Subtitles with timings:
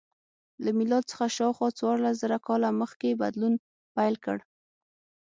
[0.63, 3.53] له میلاد څخه شاوخوا څوارلس زره کاله مخکې بدلون
[3.95, 4.37] پیل کړ.